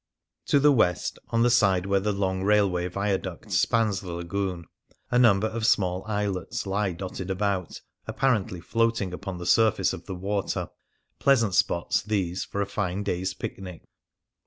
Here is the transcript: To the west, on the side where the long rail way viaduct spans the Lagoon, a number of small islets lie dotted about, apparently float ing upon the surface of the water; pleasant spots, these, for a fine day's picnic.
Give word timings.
To 0.47 0.59
the 0.59 0.71
west, 0.71 1.19
on 1.29 1.43
the 1.43 1.51
side 1.51 1.85
where 1.85 1.99
the 1.99 2.11
long 2.11 2.41
rail 2.41 2.67
way 2.67 2.87
viaduct 2.87 3.51
spans 3.51 3.99
the 4.01 4.11
Lagoon, 4.13 4.65
a 5.11 5.19
number 5.19 5.45
of 5.45 5.63
small 5.67 6.03
islets 6.07 6.65
lie 6.65 6.91
dotted 6.91 7.29
about, 7.29 7.79
apparently 8.07 8.61
float 8.61 8.99
ing 8.99 9.13
upon 9.13 9.37
the 9.37 9.45
surface 9.45 9.93
of 9.93 10.07
the 10.07 10.15
water; 10.15 10.69
pleasant 11.19 11.53
spots, 11.53 12.01
these, 12.01 12.43
for 12.43 12.61
a 12.61 12.65
fine 12.65 13.03
day's 13.03 13.35
picnic. 13.35 13.83